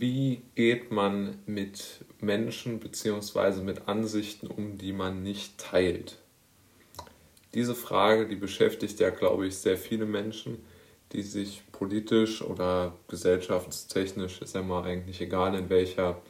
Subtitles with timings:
[0.00, 3.62] wie geht man mit Menschen bzw.
[3.62, 6.18] mit Ansichten um, die man nicht teilt?
[7.54, 10.58] Diese Frage, die beschäftigt ja, glaube ich, sehr viele Menschen,
[11.12, 16.20] die sich politisch oder gesellschaftstechnisch, ist ja mal eigentlich egal in welcher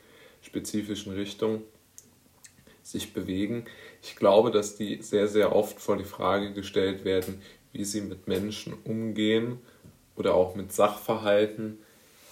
[0.42, 1.62] spezifischen Richtung,
[2.82, 3.64] sich bewegen.
[4.02, 7.42] Ich glaube, dass die sehr, sehr oft vor die Frage gestellt werden,
[7.72, 9.58] wie sie mit Menschen umgehen
[10.14, 11.78] oder auch mit Sachverhalten,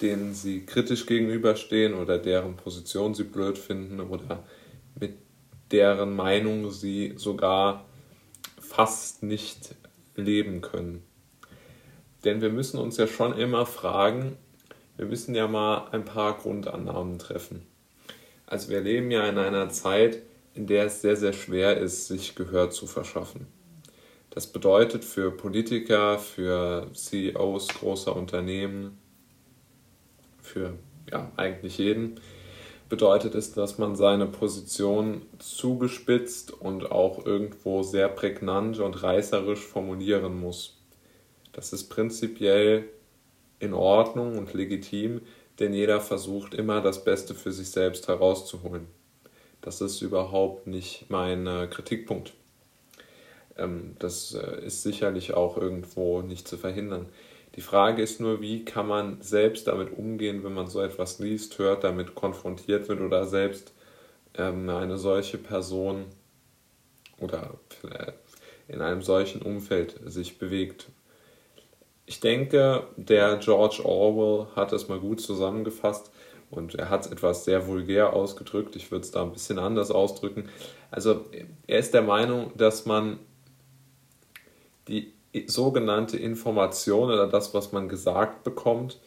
[0.00, 4.44] denen sie kritisch gegenüberstehen oder deren Position sie blöd finden oder
[4.98, 5.16] mit
[5.70, 7.84] deren Meinung sie sogar
[8.60, 9.74] fast nicht
[10.16, 11.02] leben können.
[12.24, 14.36] Denn wir müssen uns ja schon immer fragen,
[14.96, 17.66] wir müssen ja mal ein paar Grundannahmen treffen.
[18.46, 20.22] Also wir leben ja in einer Zeit,
[20.54, 23.46] in der es sehr, sehr schwer ist, sich Gehör zu verschaffen.
[24.30, 28.98] Das bedeutet für Politiker, für CEOs großer Unternehmen,
[30.44, 30.74] für
[31.10, 32.20] ja, eigentlich jeden,
[32.88, 40.38] bedeutet es, dass man seine Position zugespitzt und auch irgendwo sehr prägnant und reißerisch formulieren
[40.38, 40.78] muss.
[41.52, 42.84] Das ist prinzipiell
[43.58, 45.22] in Ordnung und legitim,
[45.58, 48.86] denn jeder versucht immer das Beste für sich selbst herauszuholen.
[49.60, 52.34] Das ist überhaupt nicht mein äh, Kritikpunkt.
[53.56, 57.06] Ähm, das äh, ist sicherlich auch irgendwo nicht zu verhindern.
[57.54, 61.58] Die Frage ist nur, wie kann man selbst damit umgehen, wenn man so etwas liest,
[61.58, 63.72] hört, damit konfrontiert wird oder selbst
[64.36, 66.06] ähm, eine solche Person
[67.18, 67.54] oder
[67.88, 68.12] äh,
[68.66, 70.88] in einem solchen Umfeld sich bewegt.
[72.06, 76.10] Ich denke, der George Orwell hat es mal gut zusammengefasst
[76.50, 78.76] und er hat es etwas sehr vulgär ausgedrückt.
[78.76, 80.48] Ich würde es da ein bisschen anders ausdrücken.
[80.90, 81.24] Also
[81.66, 83.20] er ist der Meinung, dass man
[84.88, 85.12] die
[85.46, 89.00] sogenannte Information oder das, was man gesagt bekommt,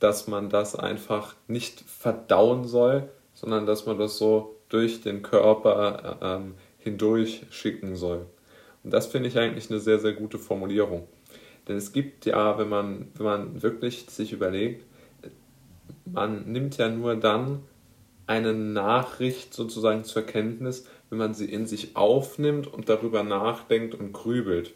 [0.00, 6.18] dass man das einfach nicht verdauen soll, sondern dass man das so durch den Körper
[6.22, 8.26] ähm, hindurch schicken soll.
[8.82, 11.06] Und das finde ich eigentlich eine sehr, sehr gute Formulierung.
[11.68, 14.84] Denn es gibt ja, wenn man, wenn man wirklich sich überlegt,
[16.04, 17.62] man nimmt ja nur dann
[18.26, 24.12] eine Nachricht sozusagen zur Kenntnis, wenn man sie in sich aufnimmt und darüber nachdenkt und
[24.12, 24.74] grübelt.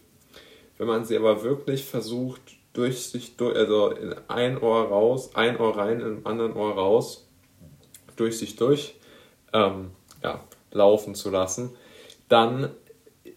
[0.79, 2.41] Wenn man sie aber wirklich versucht,
[2.73, 7.29] durch sich, also in ein Ohr raus, ein Ohr rein, in anderen Ohr raus,
[8.15, 8.95] durch sich durch
[9.53, 9.91] ähm,
[10.23, 11.71] ja, laufen zu lassen,
[12.29, 12.71] dann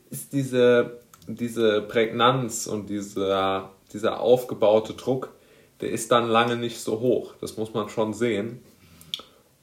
[0.09, 5.34] ist diese, diese Prägnanz und dieser, dieser aufgebaute Druck,
[5.80, 7.34] der ist dann lange nicht so hoch.
[7.41, 8.62] Das muss man schon sehen.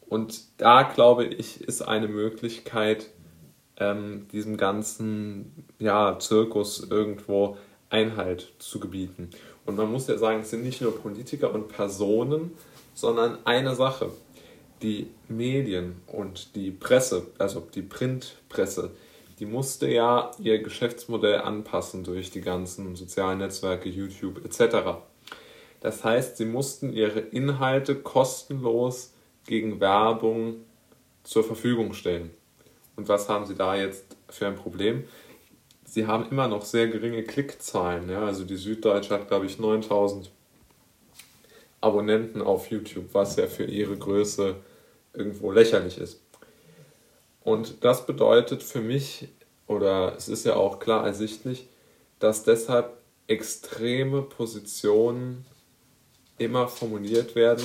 [0.08, 3.10] Und da glaube ich, ist eine Möglichkeit,
[3.76, 7.56] ähm, diesem ganzen ja, Zirkus irgendwo
[7.90, 9.30] Einhalt zu gebieten.
[9.64, 12.52] Und man muss ja sagen, es sind nicht nur Politiker und Personen,
[12.94, 14.10] sondern eine Sache.
[14.82, 18.92] Die Medien und die Presse, also die Printpresse,
[19.38, 24.98] die musste ja ihr Geschäftsmodell anpassen durch die ganzen sozialen Netzwerke, YouTube etc.
[25.80, 29.12] Das heißt, sie mussten ihre Inhalte kostenlos
[29.46, 30.56] gegen Werbung
[31.22, 32.30] zur Verfügung stellen.
[32.96, 35.04] Und was haben sie da jetzt für ein Problem?
[35.88, 38.08] Sie haben immer noch sehr geringe Klickzahlen.
[38.10, 38.26] Ja?
[38.26, 40.30] Also die Süddeutsche hat, glaube ich, 9000
[41.80, 44.56] Abonnenten auf YouTube, was ja für ihre Größe
[45.14, 46.20] irgendwo lächerlich ist.
[47.42, 49.28] Und das bedeutet für mich,
[49.66, 51.68] oder es ist ja auch klar ersichtlich,
[52.18, 55.46] dass deshalb extreme Positionen
[56.36, 57.64] immer formuliert werden,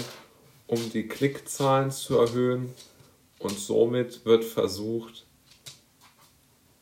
[0.67, 2.73] um die Klickzahlen zu erhöhen
[3.40, 5.25] und somit wird versucht,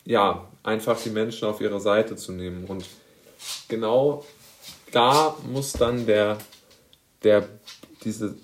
[0.06, 2.66] ja, einfach die Menschen auf ihre Seite zu nehmen.
[2.66, 2.86] Und
[3.68, 4.26] genau
[4.92, 6.38] da muss dann der,
[7.24, 7.48] der,
[8.04, 8.36] diese,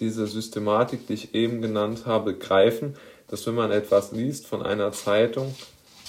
[0.00, 2.96] diese Systematik, die ich eben genannt habe, greifen,
[3.28, 5.54] dass wenn man etwas liest von einer Zeitung,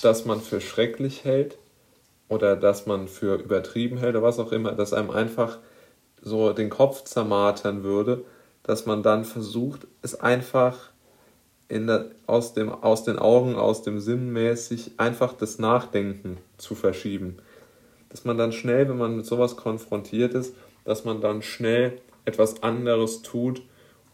[0.01, 1.57] das man für schrecklich hält
[2.27, 5.59] oder dass man für übertrieben hält oder was auch immer, dass einem einfach
[6.21, 8.25] so den Kopf zermartern würde,
[8.63, 10.92] dass man dann versucht, es einfach in
[11.69, 17.37] der, aus, dem, aus den Augen, aus dem Sinn mäßig einfach das Nachdenken zu verschieben.
[18.09, 20.55] Dass man dann schnell, wenn man mit sowas konfrontiert ist,
[20.85, 23.61] dass man dann schnell etwas anderes tut,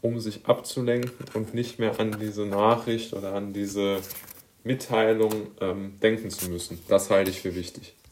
[0.02, 3.98] um sich abzulenken und nicht mehr an diese Nachricht oder an diese
[4.64, 6.80] Mitteilung ähm, denken zu müssen.
[6.88, 7.96] Das halte ich für wichtig.